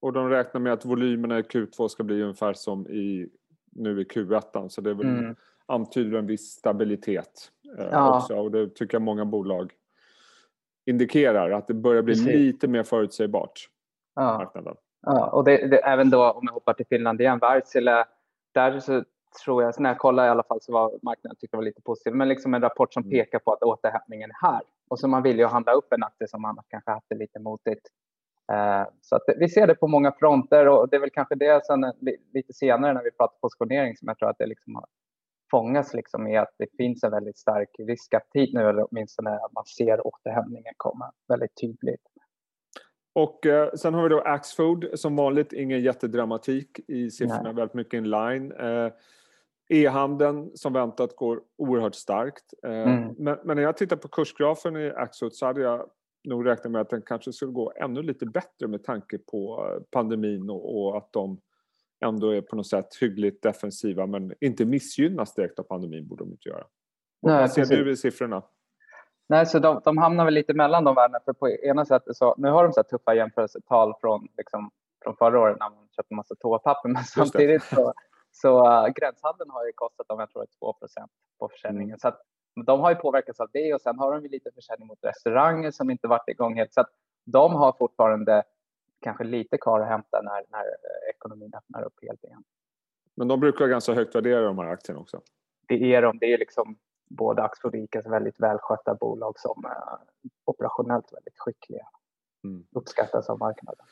Och 0.00 0.12
de 0.12 0.28
räknar 0.28 0.60
med 0.60 0.72
att 0.72 0.84
volymerna 0.84 1.38
i 1.38 1.42
Q2 1.42 1.88
ska 1.88 2.04
bli 2.04 2.22
ungefär 2.22 2.52
som 2.52 2.86
i, 2.86 3.28
nu 3.72 4.00
i 4.00 4.04
Q1 4.04 4.68
så 4.68 4.80
det 4.80 4.90
är 4.90 4.94
väl 4.94 5.06
mm. 5.06 5.36
antyder 5.66 6.18
en 6.18 6.26
viss 6.26 6.50
stabilitet 6.50 7.50
eh, 7.78 7.88
ja. 7.90 8.18
också 8.18 8.36
och 8.36 8.50
det 8.50 8.74
tycker 8.74 8.94
jag 8.94 9.02
många 9.02 9.24
bolag 9.24 9.72
indikerar 10.86 11.50
att 11.50 11.66
det 11.66 11.74
börjar 11.74 12.02
bli 12.02 12.14
Precis. 12.14 12.34
lite 12.34 12.68
mer 12.68 12.82
förutsägbart. 12.82 13.68
Ja, 14.14 14.38
marknaden. 14.38 14.76
Ja 15.02 15.30
och 15.30 15.44
det, 15.44 15.66
det, 15.66 15.76
även 15.76 16.10
då 16.10 16.30
om 16.30 16.42
jag 16.42 16.52
hoppar 16.52 16.72
till 16.72 16.86
Finland 16.86 17.20
igen, 17.20 17.38
Wärtsilä, 17.38 18.04
där 18.54 18.80
så 18.80 19.04
tror 19.44 19.62
jag, 19.62 19.80
när 19.80 19.90
jag 19.90 19.98
kollade 19.98 20.28
i 20.28 20.30
alla 20.30 20.42
fall 20.42 20.60
så 20.60 20.72
var 20.72 20.98
marknaden 21.02 21.36
tyckte 21.36 21.56
var 21.56 21.64
lite 21.64 21.82
positiv, 21.82 22.14
men 22.14 22.28
liksom 22.28 22.54
en 22.54 22.62
rapport 22.62 22.92
som 22.94 23.02
mm. 23.02 23.10
pekar 23.10 23.38
på 23.38 23.52
att 23.52 23.62
återhämtningen 23.62 24.30
är 24.30 24.48
här. 24.48 24.60
Och 24.88 24.98
så 25.00 25.08
man 25.08 25.22
vill 25.22 25.38
ju 25.38 25.46
handla 25.46 25.72
upp 25.72 25.92
en 25.92 26.02
aktie 26.02 26.28
som 26.28 26.44
annars 26.44 26.64
kanske 26.68 26.90
haft 26.90 27.06
det 27.08 27.16
lite 27.16 27.38
motigt. 27.38 27.82
Uh, 28.52 28.88
så 29.00 29.16
att 29.16 29.22
vi 29.36 29.48
ser 29.48 29.66
det 29.66 29.74
på 29.74 29.86
många 29.86 30.12
fronter 30.12 30.68
och 30.68 30.88
det 30.88 30.96
är 30.96 31.00
väl 31.00 31.10
kanske 31.10 31.34
det 31.34 31.66
sen 31.66 31.92
lite 32.34 32.52
senare 32.52 32.92
när 32.92 33.02
vi 33.02 33.10
pratar 33.10 33.36
positionering 33.40 33.96
som 33.96 34.08
jag 34.08 34.18
tror 34.18 34.30
att 34.30 34.38
det 34.38 34.46
liksom 34.46 34.84
fångas 35.50 35.94
liksom 35.94 36.26
i 36.26 36.36
att 36.36 36.54
det 36.58 36.66
finns 36.76 37.04
en 37.04 37.10
väldigt 37.10 37.38
stark 37.38 37.68
riskaptit 37.78 38.54
nu, 38.54 38.68
eller 38.68 38.86
åtminstone 38.90 39.30
att 39.30 39.52
man 39.52 39.64
ser 39.64 40.06
återhämtningen 40.06 40.74
komma 40.76 41.12
väldigt 41.28 41.60
tydligt. 41.60 42.02
Och 43.18 43.46
eh, 43.46 43.72
sen 43.74 43.94
har 43.94 44.02
vi 44.02 44.08
då 44.08 44.20
Axfood, 44.20 44.86
som 44.94 45.16
vanligt 45.16 45.52
ingen 45.52 45.80
jättedramatik 45.80 46.80
i 46.88 47.10
siffrorna, 47.10 47.42
Nej. 47.42 47.54
väldigt 47.54 47.74
mycket 47.74 47.94
inline. 47.94 48.52
Eh, 48.52 48.92
E-handeln 49.68 50.50
som 50.54 50.72
väntat 50.72 51.16
går 51.16 51.40
oerhört 51.56 51.94
starkt. 51.94 52.54
Eh, 52.62 52.70
mm. 52.70 53.14
Men, 53.18 53.38
men, 53.44 53.56
när 53.56 53.62
jag 53.62 53.76
tittar 53.76 53.96
på 53.96 54.08
kursgrafen 54.08 54.76
i 54.76 54.90
Axfood 54.90 55.34
så 55.34 55.46
hade 55.46 55.60
jag 55.60 55.90
nog 56.24 56.46
räknat 56.46 56.72
med 56.72 56.80
att 56.80 56.90
den 56.90 57.02
kanske 57.02 57.32
skulle 57.32 57.52
gå 57.52 57.72
ännu 57.76 58.02
lite 58.02 58.26
bättre 58.26 58.66
med 58.66 58.84
tanke 58.84 59.18
på 59.18 59.68
pandemin 59.90 60.50
och, 60.50 60.78
och 60.78 60.96
att 60.98 61.12
de 61.12 61.40
ändå 62.04 62.30
är 62.30 62.40
på 62.40 62.56
något 62.56 62.66
sätt 62.66 62.88
hyggligt 63.00 63.42
defensiva 63.42 64.06
men 64.06 64.34
inte 64.40 64.64
missgynnas 64.64 65.34
direkt 65.34 65.58
av 65.58 65.62
pandemin 65.62 66.08
borde 66.08 66.24
de 66.24 66.30
inte 66.30 66.48
göra. 66.48 66.64
Nej, 67.22 67.40
vad 67.40 67.50
ser 67.50 67.62
precis. 67.62 67.76
du 67.78 67.90
i 67.90 67.96
siffrorna? 67.96 68.42
Nej, 69.28 69.46
så 69.46 69.58
de, 69.58 69.80
de 69.84 69.98
hamnar 69.98 70.24
väl 70.24 70.34
lite 70.34 70.54
mellan 70.54 70.84
de 70.84 70.94
värdena. 70.94 71.20
För 71.24 71.32
på 71.32 71.48
ena 71.48 71.84
sättet 71.84 72.16
så, 72.16 72.34
nu 72.38 72.50
har 72.50 72.64
de 72.64 72.72
så 72.72 72.82
tuffa 72.82 73.14
jämförelsetal 73.14 73.94
från, 74.00 74.28
liksom, 74.36 74.70
från 75.02 75.16
förra 75.16 75.40
året 75.40 75.56
när 75.60 75.70
man 75.70 75.88
köpte 75.96 76.14
massa 76.14 76.34
toapapper, 76.34 76.88
men 76.88 77.04
samtidigt 77.04 77.62
så, 77.62 77.92
så 78.30 78.66
uh, 78.66 78.88
gränshandeln 78.88 79.50
har 79.50 79.66
ju 79.66 79.72
kostat 79.74 80.08
dem, 80.08 80.20
jag 80.20 80.30
tror 80.30 80.42
2% 80.42 80.46
på 81.38 81.48
försäljningen. 81.48 81.90
Mm. 81.90 81.98
Så 81.98 82.08
att, 82.08 82.20
de 82.66 82.80
har 82.80 82.90
ju 82.90 82.96
påverkats 82.96 83.40
av 83.40 83.48
det 83.52 83.74
och 83.74 83.80
sen 83.80 83.98
har 83.98 84.12
de 84.12 84.22
ju 84.22 84.28
lite 84.28 84.50
försäljning 84.54 84.88
mot 84.88 85.04
restauranger 85.04 85.70
som 85.70 85.90
inte 85.90 86.08
varit 86.08 86.28
igång 86.28 86.56
helt. 86.56 86.72
Så 86.72 86.80
att 86.80 86.90
de 87.24 87.54
har 87.54 87.72
fortfarande 87.78 88.42
kanske 89.00 89.24
lite 89.24 89.58
kvar 89.58 89.80
att 89.80 89.88
hämta 89.88 90.22
när, 90.22 90.44
när 90.48 90.60
eh, 90.60 91.10
ekonomin 91.14 91.52
öppnar 91.54 91.82
upp 91.82 91.94
helt 92.02 92.24
igen. 92.24 92.44
Men 93.16 93.28
de 93.28 93.40
brukar 93.40 93.66
ganska 93.66 93.92
högt 93.92 94.14
värdera 94.14 94.40
de 94.40 94.58
här 94.58 94.66
aktierna 94.66 95.00
också? 95.00 95.20
Det 95.68 95.94
är 95.94 96.02
de. 96.02 96.18
Det 96.18 96.32
är 96.32 96.38
liksom 96.38 96.78
både 97.10 97.50
Icas 97.72 98.06
väldigt 98.06 98.40
välskötta 98.40 98.94
bolag 98.94 99.38
som 99.38 99.64
är 99.64 99.98
operationellt 100.44 101.12
väldigt 101.12 101.38
skickliga. 101.38 101.86
Mm. 102.44 102.64
Uppskattas 102.76 103.30
av 103.30 103.38
marknaden. 103.38 103.86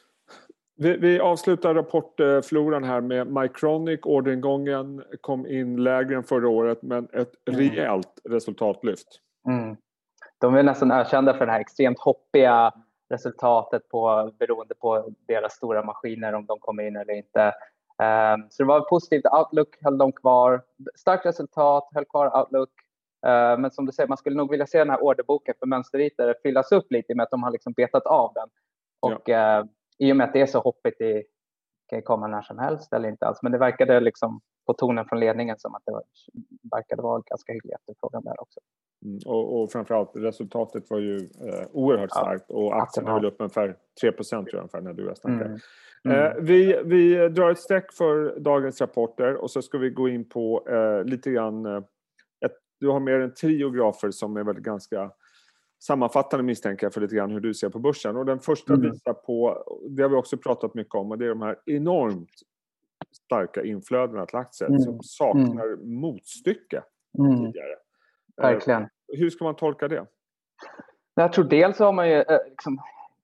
Vi, 0.79 0.97
vi, 0.97 1.21
avslutar 1.21 1.75
rapportfloran 1.75 2.85
här 2.85 3.00
med 3.00 3.26
Mycronic. 3.26 4.00
Orderingången 4.02 5.05
kom 5.21 5.47
in 5.47 5.83
lägre 5.83 6.17
än 6.17 6.25
förra 6.25 6.49
året 6.49 6.83
men 6.83 7.09
ett 7.12 7.33
mm. 7.49 7.61
rejält 7.61 8.21
resultatlyft. 8.25 9.09
Mm. 9.49 9.76
De 10.38 10.55
är 10.55 10.62
nästan 10.62 10.93
ökända 10.93 11.35
för 11.35 11.47
det 11.47 11.52
här 11.52 11.61
extremt 11.61 11.99
hoppiga 11.99 12.73
resultatet 13.09 13.88
på, 13.88 14.31
beroende 14.38 14.75
på 14.75 15.09
deras 15.29 15.52
stora 15.52 15.85
maskiner 15.85 16.33
om 16.33 16.47
de 16.47 16.59
kommer 16.59 16.83
in 16.83 16.97
eller 16.97 17.14
inte. 17.14 17.55
Um, 17.99 18.47
så 18.50 18.62
det 18.62 18.67
var 18.67 18.81
positivt. 18.81 19.25
Outlook 19.25 19.69
höll 19.83 19.99
de 19.99 20.12
kvar. 20.12 20.62
Starkt 20.95 21.26
resultat, 21.26 21.88
höll 21.95 22.05
kvar 22.05 22.40
Outlook. 22.40 22.71
Uh, 23.26 23.59
men 23.59 23.71
som 23.71 23.87
du 23.87 23.92
säger, 23.92 24.09
man 24.09 24.16
skulle 24.16 24.37
nog 24.37 24.50
vilja 24.50 24.66
se 24.66 24.78
den 24.78 24.90
här 24.90 25.04
orderboken 25.04 25.54
för 25.59 25.66
mönsterritare 25.66 26.35
fyllas 26.42 26.73
upp 26.73 26.92
lite 26.92 27.14
med 27.14 27.25
att 27.25 27.30
de 27.30 27.42
har 27.42 27.50
liksom 27.50 27.73
betat 27.73 28.06
av 28.06 28.33
den. 28.35 28.49
Och 29.00 29.23
ja. 29.25 29.61
uh, 29.61 29.66
i 29.99 30.12
och 30.12 30.16
med 30.16 30.26
att 30.26 30.33
det 30.33 30.40
är 30.40 30.47
så 30.47 30.61
hoppigt, 30.61 30.95
det 30.99 31.25
kan 31.87 32.02
komma 32.02 32.26
när 32.26 32.42
som 32.42 32.59
helst 32.59 32.92
eller 32.92 33.09
inte 33.09 33.26
alls. 33.26 33.38
Men 33.42 33.52
det 33.52 33.59
verkade 33.59 34.00
liksom 34.00 34.40
på 34.66 34.73
tonen 34.73 35.04
från 35.09 35.21
ledningen 35.21 35.59
som 35.59 35.75
att 35.75 35.83
det 35.87 35.92
var, 35.92 36.02
verkade 36.76 37.02
vara 37.02 37.23
ganska 37.26 37.52
hygglig 37.52 37.75
efterfrågan 37.75 38.25
där 38.25 38.40
också. 38.40 38.61
Mm, 39.04 39.18
och, 39.26 39.62
och 39.62 39.73
framförallt 39.73 40.11
resultatet 40.14 40.90
var 40.90 40.99
ju 40.99 41.16
eh, 41.16 41.66
oerhört 41.73 42.11
ja, 42.14 42.21
starkt 42.21 42.50
och 42.50 42.76
aktien 42.76 43.06
höll 43.06 43.25
upp 43.25 43.37
ungefär 43.38 43.76
3 44.00 44.12
tror 44.12 44.45
jag 44.52 44.59
ungefär 44.59 44.80
när 44.80 44.92
du 44.92 45.14
snackade. 45.14 45.45
Mm. 45.45 45.59
Mm. 46.04 46.26
Eh, 46.26 46.33
vi, 46.40 46.80
vi 46.85 47.28
drar 47.28 47.50
ett 47.50 47.59
streck 47.59 47.92
för 47.92 48.40
dagens 48.40 48.80
rapporter 48.80 49.35
och 49.35 49.50
så 49.50 49.62
ska 49.62 49.78
vi 49.78 49.90
gå 49.90 50.09
in 50.09 50.28
på 50.28 50.66
eh, 50.68 51.04
lite 51.04 51.30
grann 51.30 51.66
eh, 51.66 51.80
du 52.80 52.88
har 52.88 53.00
mer 53.00 53.21
än 53.21 53.35
tio 53.35 53.71
grafer 53.71 54.11
som 54.11 54.37
är 54.37 54.45
väl 54.45 54.61
ganska 54.61 55.11
sammanfattande 55.83 56.45
misstänker 56.45 56.87
jag 56.87 56.95
för 56.95 57.00
lite 57.00 57.16
grann 57.16 57.30
hur 57.30 57.40
du 57.40 57.54
ser 57.54 57.68
på 57.68 57.78
börsen. 57.78 58.16
Och 58.16 58.26
den 58.26 58.40
första 58.40 58.75
mm. 58.75 58.90
visar 58.90 59.12
på, 59.12 59.64
det 59.90 60.02
har 60.02 60.11
vi 60.11 60.16
också 60.16 60.37
pratat 60.37 60.75
mycket 60.75 60.95
om, 60.95 61.11
och 61.11 61.18
det 61.18 61.25
är 61.25 61.28
de 61.28 61.42
här 61.42 61.59
enormt 61.66 62.30
starka 63.25 63.64
inflödena 63.64 64.26
till 64.26 64.37
aktier 64.37 64.68
mm. 64.68 64.80
som 64.80 65.02
saknar 65.02 65.66
mm. 65.66 66.00
motstycke 66.00 66.83
mm. 67.18 67.37
tidigare. 67.37 67.76
Verkligen. 68.37 68.83
Eh, 68.83 68.88
hur 69.18 69.30
ska 69.30 69.45
man 69.45 69.56
tolka 69.56 69.88
det? 69.88 70.06
Jag 71.14 71.33
tror 71.33 71.45
dels 71.45 71.78
har 71.78 71.92
man 71.92 72.09
ju 72.09 72.14
eh, 72.14 72.38
liksom, 72.49 72.78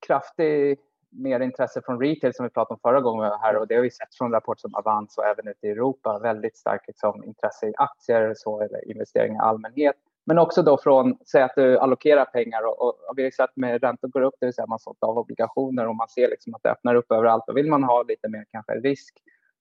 kraftig 0.07 0.79
mer 1.13 1.41
intresse 1.41 1.83
från 1.87 2.01
retail 2.01 2.35
som 2.35 2.45
vi 2.45 2.51
pratade 2.51 2.75
om 2.75 2.81
förra 2.83 3.01
gången 3.01 3.33
här 3.41 3.57
och 3.57 3.69
det 3.69 3.75
har 3.75 3.83
vi 3.83 3.91
sett 3.91 4.15
från 4.15 4.33
rapporter 4.33 4.61
som 4.61 4.75
Avans 4.75 5.19
och 5.19 5.25
även 5.27 5.49
ute 5.49 5.67
i 5.67 5.71
Europa. 5.71 6.19
Väldigt 6.19 6.57
starkt 6.57 6.87
liksom, 6.87 7.25
intresse 7.25 7.67
i 7.67 7.75
aktier 7.77 8.35
så, 8.37 8.61
eller 8.61 8.91
investeringar 8.91 9.45
i 9.45 9.47
allmänhet 9.47 9.97
Men 10.25 10.39
också 10.39 10.63
då 10.63 10.79
från, 10.79 11.19
säg 11.27 11.43
att 11.43 11.55
du 11.57 11.79
allokerar 11.79 12.25
pengar 12.25 12.67
och, 12.67 12.83
och, 12.83 12.95
och 13.09 13.15
vi 13.17 13.23
har 13.23 13.31
sett 13.31 13.57
med 13.57 13.83
räntor 13.83 14.09
går 14.09 14.23
upp, 14.23 14.35
det 14.41 14.47
vill 14.47 14.55
säga 14.55 14.67
man 14.67 14.79
sålt 14.79 15.03
av 15.03 15.19
obligationer 15.19 15.89
och 15.89 15.97
man 15.97 16.09
ser 16.09 16.29
liksom 16.29 16.55
att 16.55 16.63
det 16.63 16.71
öppnar 16.71 16.95
upp 16.95 17.13
överallt. 17.13 17.45
Då 17.47 17.53
vill 17.53 17.71
man 17.71 17.85
ha 17.85 18.03
lite 18.03 18.29
mer 18.29 18.45
kanske 18.53 18.73
risk 18.73 19.15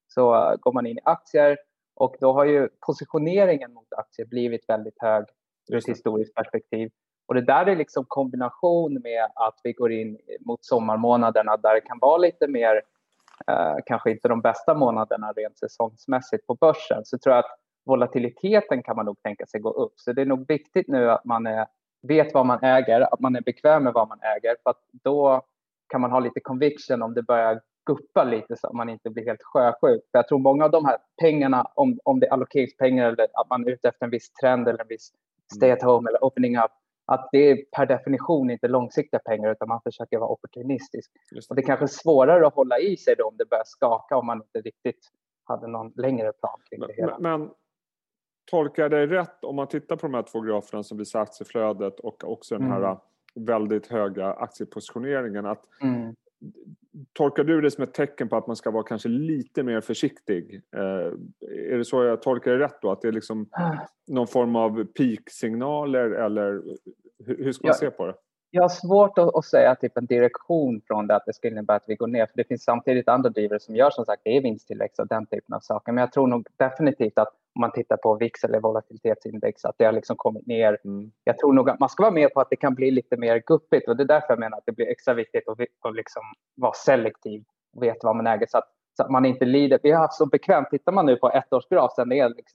så 0.08 0.36
uh, 0.36 0.56
går 0.60 0.74
man 0.74 0.86
in 0.86 0.98
i 0.98 1.02
aktier 1.04 1.58
och 1.96 2.16
då 2.20 2.34
har 2.34 2.46
ju 2.46 2.70
positioneringen 2.86 3.74
mot 3.74 3.94
aktier 3.98 4.26
blivit 4.26 4.70
väldigt 4.70 5.00
hög 5.00 5.26
ur 5.70 5.78
ett 5.78 5.88
historiskt 5.88 6.36
perspektiv. 6.36 6.92
Och 7.32 7.36
det 7.36 7.42
där 7.42 7.66
är 7.66 7.76
liksom 7.76 8.06
kombination 8.08 8.94
med 9.04 9.24
att 9.36 9.60
vi 9.64 9.74
går 9.74 9.92
in 9.92 10.18
mot 10.40 10.66
sommarmånaderna 10.66 11.58
där 11.58 11.74
det 11.74 11.82
kan 11.82 12.00
vara 12.02 12.18
lite 12.18 12.48
mer, 12.48 12.82
eh, 13.48 13.76
kanske 13.86 14.12
inte 14.12 14.28
de 14.28 14.42
bästa 14.42 14.74
månaderna 14.74 15.32
rent 15.32 15.58
säsongsmässigt 15.58 16.48
på 16.48 16.56
börsen. 16.56 17.06
Så 17.06 17.18
tror 17.18 17.36
jag 17.36 17.46
att 17.46 17.60
volatiliteten 17.86 18.84
kan 18.84 18.96
man 18.96 19.06
nog 19.06 19.22
tänka 19.24 19.46
sig 19.46 19.60
gå 19.60 19.72
upp. 19.72 19.94
Så 19.96 20.14
det 20.14 20.22
är 20.22 20.26
nog 20.26 20.48
viktigt 20.48 20.88
nu 20.88 21.12
att 21.12 21.26
man 21.26 21.48
är, 21.48 21.68
vet 22.08 22.34
vad 22.34 22.46
man 22.46 22.64
äger, 22.64 23.14
att 23.14 23.20
man 23.20 23.36
är 23.36 23.42
bekväm 23.42 23.84
med 23.84 23.94
vad 23.94 24.08
man 24.08 24.20
äger. 24.22 24.56
För 24.64 24.70
att 24.70 24.82
då 25.04 25.42
kan 25.90 26.02
man 26.02 26.12
ha 26.12 26.20
lite 26.20 26.40
conviction 26.40 27.02
om 27.02 27.14
det 27.14 27.24
börjar 27.24 27.62
guppa 27.86 28.24
lite 28.24 28.56
så 28.56 28.68
att 28.68 28.74
man 28.74 28.90
inte 28.90 29.10
blir 29.10 29.26
helt 29.26 29.44
sjösjuk. 29.44 30.02
För 30.12 30.20
jag 30.20 30.28
tror 30.28 30.40
många 30.40 30.66
av 30.66 30.72
de 30.72 30.86
här 30.86 30.98
pengarna, 31.22 31.68
om, 31.76 32.00
om 32.04 32.20
det 32.20 32.28
är 32.28 32.34
allokeringspengar 32.34 33.06
eller 33.06 33.28
att 33.34 33.50
man 33.50 33.68
är 33.68 33.72
ute 33.72 33.88
efter 33.88 34.06
en 34.06 34.12
viss 34.12 34.34
trend 34.34 34.68
eller 34.68 34.82
en 34.82 34.88
viss 34.88 35.12
stay 35.56 35.72
at 35.72 35.84
home 35.84 36.10
eller 36.10 36.24
opening 36.24 36.58
up, 36.58 36.72
att 37.06 37.30
det 37.32 37.50
är 37.52 37.66
per 37.78 37.86
definition 37.86 38.50
inte 38.50 38.68
långsiktiga 38.68 39.20
pengar 39.20 39.52
utan 39.52 39.68
man 39.68 39.82
försöker 39.82 40.18
vara 40.18 40.30
opportunistisk. 40.30 41.12
Det. 41.32 41.50
Och 41.50 41.56
det 41.56 41.62
är 41.62 41.66
kanske 41.66 41.88
svårare 41.88 42.48
att 42.48 42.54
hålla 42.54 42.80
i 42.80 42.98
sig 42.98 43.16
då 43.18 43.28
om 43.28 43.38
det 43.38 43.50
börjar 43.50 43.64
skaka 43.66 44.18
om 44.18 44.26
man 44.26 44.38
inte 44.38 44.70
riktigt 44.70 45.08
hade 45.44 45.68
någon 45.68 45.94
längre 45.96 46.32
plan 46.34 46.60
kring 46.70 46.80
det 46.80 46.94
hela. 46.94 47.20
Men, 47.20 47.40
men 47.42 47.50
tolkar 48.52 48.84
jag 48.84 48.92
dig 48.92 49.08
rätt 49.08 49.44
om 49.44 49.56
man 49.56 49.68
tittar 49.68 49.96
på 49.96 50.08
de 50.08 50.14
här 50.14 50.24
två 50.24 50.42
graferna 50.42 50.84
som 50.84 50.98
visar 50.98 51.20
aktieflödet 51.20 52.00
och 52.00 52.24
också 52.24 52.58
den 52.58 52.72
här 52.72 52.84
mm. 52.84 52.98
väldigt 53.36 53.88
höga 53.88 54.34
aktiepositioneringen 54.34 55.46
att 55.46 55.66
mm. 55.82 56.16
Tolkar 57.14 57.44
du 57.44 57.62
det 57.62 57.72
som 57.72 57.84
ett 57.84 57.94
tecken 57.94 58.30
på 58.30 58.38
att 58.38 58.48
man 58.48 58.56
ska 58.56 58.72
vara 58.72 58.84
kanske 58.84 59.10
lite 59.10 59.64
mer 59.64 59.82
försiktig? 59.82 60.62
Eh, 60.76 60.82
är 61.72 61.78
det 61.78 61.86
så 61.86 62.04
jag 62.04 62.22
tolkar 62.22 62.52
det 62.52 62.60
rätt 62.60 62.82
då? 62.82 62.92
Att 62.92 63.02
det 63.02 63.08
är 63.08 63.12
liksom 63.12 63.50
ah. 63.52 63.72
någon 64.08 64.28
form 64.28 64.56
av 64.56 64.86
peak-signaler 64.86 66.12
eller 66.12 66.62
hur 67.26 67.52
ska 67.52 67.68
man 67.68 67.76
ja, 67.82 67.90
se 67.90 67.92
på 67.92 68.08
det? 68.08 68.14
Jag 68.54 68.64
har 68.64 68.70
svårt 68.70 69.18
att, 69.18 69.36
att, 69.36 69.46
säga 69.46 69.76
typ 69.76 69.98
en 69.98 70.06
direktion 70.06 70.82
från 70.88 71.08
det 71.08 71.16
att 71.16 71.26
det 71.26 71.34
ska 71.34 71.48
innebära 71.48 71.78
att 71.78 71.84
vi 71.88 71.96
går 71.96 72.08
ner. 72.08 72.26
För 72.26 72.34
det 72.36 72.48
finns 72.48 72.64
samtidigt 72.64 73.08
andra 73.08 73.30
drivare 73.30 73.60
som 73.60 73.76
gör 73.76 73.90
som 73.90 74.06
sagt 74.06 74.22
det 74.26 74.38
är 74.38 74.42
vinsttillväxt 74.42 75.00
och 75.00 75.08
den 75.08 75.26
typen 75.26 75.56
av 75.56 75.60
saker. 75.60 75.92
Men 75.92 76.02
jag 76.02 76.12
tror 76.12 76.28
nog 76.28 76.48
definitivt 76.58 77.18
att 77.18 77.34
om 77.56 77.62
man 77.62 77.72
tittar 77.72 77.98
på 77.98 78.16
VIX 78.16 78.44
eller 78.44 78.60
volatilitetsindex 78.60 79.66
att 79.66 79.76
det 79.78 79.86
har 79.86 79.92
liksom 79.92 80.16
kommit 80.18 80.48
ner. 80.48 80.78
Mm. 80.86 81.12
Jag 81.24 81.38
tror 81.38 81.54
nog 81.54 81.70
att 81.70 81.80
man 81.80 81.90
ska 81.90 82.04
vara 82.04 82.14
med 82.14 82.34
på 82.34 82.42
att 82.42 82.50
det 82.50 82.56
kan 82.56 82.76
bli 82.76 82.92
lite 82.92 83.18
mer 83.18 83.44
guppigt 83.46 83.88
och 83.88 83.98
det 83.98 84.04
är 84.04 84.08
därför 84.08 84.28
jag 84.30 84.40
menar 84.40 84.58
att 84.58 84.66
det 84.66 84.72
blir 84.72 84.88
extra 84.88 85.14
viktigt 85.14 85.50
att, 85.50 85.60
att 85.60 85.96
liksom 85.96 86.22
vara 86.56 86.74
selektiv 86.74 87.44
och 87.76 87.84
veta 87.84 88.08
vad 88.08 88.16
man 88.16 88.28
äger 88.28 88.48
så 88.50 88.58
att, 88.58 88.70
så 88.98 89.04
att 89.04 89.12
man 89.12 89.26
inte 89.26 89.46
lider. 89.46 89.80
Vi 89.84 89.92
har 89.92 90.00
haft 90.00 90.14
så 90.14 90.26
bekvämt, 90.26 90.70
tittar 90.70 90.92
man 90.92 91.06
nu 91.06 91.16
på 91.16 91.30
ettårsgraf 91.30 91.94
sen, 91.96 92.10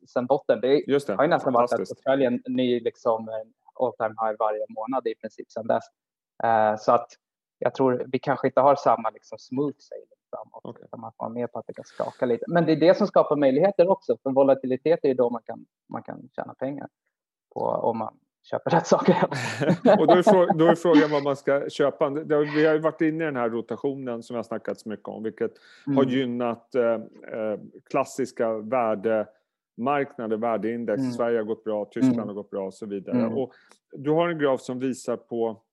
sen 0.09 0.27
botten, 0.27 0.61
det, 0.61 0.69
det 0.87 1.15
har 1.17 1.25
ju 1.25 1.31
nästan 1.31 1.53
varit 1.53 1.73
att 1.73 2.07
en 2.07 2.43
ny 2.47 2.81
liksom, 2.81 3.29
all 3.81 3.93
time 3.93 4.15
high 4.21 4.37
varje 4.39 4.67
månad 4.69 5.07
i 5.07 5.15
princip 5.15 5.51
sedan 5.51 5.67
dess. 5.67 5.85
Uh, 6.45 6.77
så 6.79 6.93
att 6.93 7.09
jag 7.59 7.75
tror 7.75 8.07
vi 8.13 8.19
kanske 8.19 8.47
inte 8.47 8.61
har 8.61 8.75
samma 8.75 9.11
liksom, 9.11 9.39
smooth 9.39 9.77
sailing 9.79 10.16
framåt. 10.31 10.65
Okay. 10.65 10.85
Utan 10.85 11.01
man 11.01 11.13
får 11.17 11.25
vara 11.25 11.35
med 11.35 11.53
på 11.53 11.59
att 11.59 11.67
det 11.67 11.73
kan 11.73 11.85
skaka 11.85 12.27
lite. 12.27 12.45
Men 12.49 12.67
det 12.67 12.73
är 12.73 12.77
det 12.77 12.97
som 12.97 13.07
skapar 13.07 13.37
möjligheter 13.37 13.89
också. 13.89 14.17
För 14.23 14.31
volatilitet 14.31 15.01
är 15.03 15.09
ju 15.09 15.15
då 15.15 15.31
man 15.31 15.43
kan, 15.43 15.67
man 15.89 16.03
kan 16.03 16.29
tjäna 16.37 16.55
pengar 16.55 16.89
på 17.55 17.61
om 17.61 17.99
man 17.99 18.19
köper 18.51 18.71
rätt 18.71 18.87
saker. 18.87 19.17
och 20.01 20.07
då 20.07 20.15
är, 20.15 20.23
frågan, 20.23 20.59
då 20.59 20.67
är, 20.67 20.75
frågan 20.75 21.11
vad 21.11 21.23
man 21.23 21.37
ska 21.37 21.69
köpa. 21.69 22.11
Vi 22.11 22.67
har 22.67 22.75
ju 22.75 22.79
varit 22.79 23.01
inne 23.01 23.25
i 23.25 23.27
den 23.27 23.37
här 23.37 23.51
rotationen 23.51 24.23
som 24.23 24.37
jag 24.37 24.47
snackat 24.47 24.81
så 24.81 24.89
mycket 24.89 25.09
om, 25.09 25.23
vilket 25.23 25.53
mm. 25.87 25.97
har 25.97 26.05
gynnat 26.05 26.75
eh, 26.75 26.85
eh, 26.85 27.61
klassiska 27.91 28.53
värde 28.53 29.27
marknader, 29.77 30.37
värdeindex. 30.37 31.01
Mm. 31.01 31.13
Sverige 31.13 31.39
har 31.39 31.45
gått 31.45 31.65
bra, 31.65 31.85
Tyskland 31.85 32.15
mm. 32.15 32.29
har 32.29 32.35
gått 32.35 32.51
bra 32.51 32.67
och 32.67 32.75
så 32.75 32.87
vidare. 32.87 33.19
Mm. 33.19 33.39
Och 33.39 33.53
du 33.93 34.11
har 34.11 34.29
en 34.29 34.39
graf 34.39 34.61
som 34.61 34.79
visar 34.79 35.17
på 35.17 35.51
att 35.51 35.66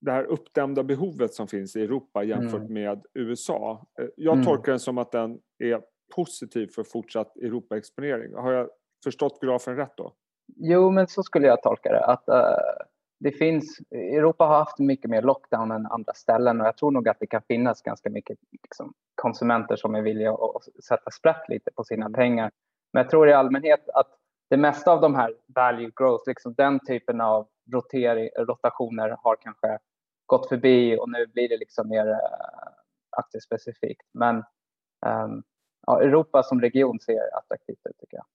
det 0.00 0.10
här 0.10 0.24
uppdämda 0.24 0.82
behovet 0.82 1.34
som 1.34 1.48
finns 1.48 1.76
i 1.76 1.82
Europa 1.82 2.24
jämfört 2.24 2.60
mm. 2.60 2.72
med 2.72 3.04
USA. 3.14 3.86
Eh, 4.00 4.06
jag 4.16 4.32
mm. 4.32 4.44
tolkar 4.44 4.72
den 4.72 4.80
som 4.80 4.98
att 4.98 5.12
den 5.12 5.38
är 5.58 5.82
positiv 6.16 6.66
för 6.66 6.84
fortsatt 6.84 7.36
Europaexponering. 7.36 8.34
Har 8.34 8.52
jag 8.52 8.68
förstått 9.04 9.40
grafen 9.40 9.76
rätt 9.76 9.96
då? 9.96 10.12
Jo, 10.56 10.90
men 10.90 11.08
så 11.08 11.22
skulle 11.22 11.46
jag 11.46 11.62
tolka 11.62 11.92
det. 11.92 12.04
Att, 12.04 12.28
uh, 12.28 12.84
det 13.20 13.32
finns, 13.32 13.78
Europa 13.90 14.44
har 14.44 14.58
haft 14.58 14.78
mycket 14.78 15.10
mer 15.10 15.22
lockdown 15.22 15.70
än 15.70 15.86
andra 15.86 16.12
ställen 16.14 16.60
och 16.60 16.66
jag 16.66 16.76
tror 16.76 16.90
nog 16.90 17.08
att 17.08 17.16
det 17.20 17.26
kan 17.26 17.42
finnas 17.48 17.82
ganska 17.82 18.10
mycket 18.10 18.38
liksom, 18.62 18.92
konsumenter 19.14 19.76
som 19.76 19.94
är 19.94 20.02
villiga 20.02 20.32
att 20.32 20.84
sätta 20.84 21.10
sprätt 21.10 21.48
lite 21.48 21.70
på 21.74 21.84
sina 21.84 22.10
pengar. 22.10 22.50
Men 22.92 23.02
jag 23.02 23.10
tror 23.10 23.28
i 23.28 23.32
allmänhet 23.32 23.88
att 23.88 24.08
det 24.50 24.56
mesta 24.56 24.90
av 24.90 25.00
de 25.00 25.14
här 25.14 25.34
value 25.54 25.90
growth, 25.96 26.24
liksom 26.26 26.54
den 26.54 26.80
typen 26.80 27.20
av 27.20 27.46
rotering, 27.72 28.28
rotationer 28.36 29.16
har 29.22 29.36
kanske 29.36 29.78
gått 30.26 30.48
förbi 30.48 30.98
och 30.98 31.10
nu 31.10 31.26
blir 31.26 31.48
det 31.48 31.56
liksom 31.56 31.88
mer 31.88 32.06
uh, 32.06 32.18
aktiespecifikt. 33.10 34.06
Men 34.14 34.36
um, 35.06 35.42
ja, 35.86 36.00
Europa 36.00 36.42
som 36.42 36.60
region 36.60 37.00
ser 37.00 37.36
attraktivt 37.38 37.86
ut 37.90 37.98
tycker 37.98 38.16
jag. 38.16 38.26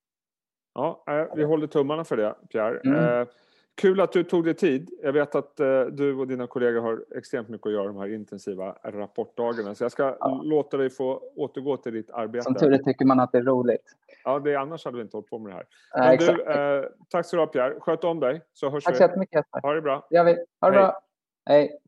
Ja, 0.74 1.04
eh, 1.08 1.36
vi 1.36 1.44
håller 1.44 1.68
tummarna 1.68 2.04
för 2.04 2.18
det, 2.18 2.36
Pierre. 2.50 2.80
Mm. 2.80 3.28
Kul 3.76 4.02
att 4.02 4.12
du 4.12 4.24
tog 4.24 4.46
dig 4.46 4.54
tid. 4.54 4.90
Jag 5.04 5.14
vet 5.14 5.36
att 5.36 5.60
eh, 5.60 5.82
du 5.82 6.16
och 6.16 6.28
dina 6.28 6.48
kollegor 6.48 6.82
har 6.82 7.06
extremt 7.16 7.50
mycket 7.50 7.68
att 7.68 7.74
göra 7.74 7.88
de 7.88 7.98
här 7.98 8.14
intensiva 8.14 8.76
rapportdagarna. 8.84 9.76
Så 9.76 9.84
jag 9.84 9.92
ska 9.92 10.18
ja. 10.20 10.42
låta 10.44 10.78
dig 10.78 10.90
få 10.90 11.22
återgå 11.36 11.78
till 11.78 11.94
ditt 11.94 12.10
arbete. 12.12 12.44
Som 12.44 12.56
tur 12.56 12.74
är 12.74 12.78
tycker 12.78 13.06
man 13.06 13.20
att 13.20 13.32
det 13.32 13.38
är 13.38 13.44
roligt. 13.44 13.86
Ja, 14.24 14.40
det, 14.40 14.56
annars 14.56 14.86
hade 14.86 14.98
vi 14.98 15.04
inte 15.04 15.18
hållit 15.18 15.30
på 15.30 15.40
med 15.40 15.52
det 15.52 15.56
här. 15.56 15.66
Men 15.96 16.18
du, 16.18 16.44
eh, 16.44 16.86
tack 17.10 17.26
så 17.26 17.36
du 17.36 17.42
ha 17.42 17.48
Pierre. 17.48 17.80
Sköt 17.80 18.04
om 18.04 18.20
dig 18.20 18.42
så 18.54 18.70
hörs 18.70 18.84
tack 18.84 18.94
vi. 18.94 18.98
Tack 18.98 18.98
så 18.98 19.04
jättemycket 19.04 19.46
Ha 19.64 19.74
det 19.74 19.82
bra. 19.82 20.08
Det 20.10 20.16
gör 20.16 20.24
vi. 20.24 20.38
Ha 20.62 20.70
det 20.70 20.78
Hej. 20.78 20.86
bra. 20.86 21.00
Hej. 21.46 21.80